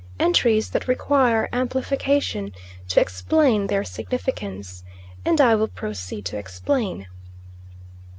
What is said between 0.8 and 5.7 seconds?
require amplification to explain their significance, and I will